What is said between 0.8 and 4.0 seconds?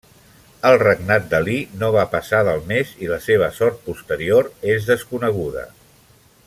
regnat d'Ali no va passar del mes, i la seva sort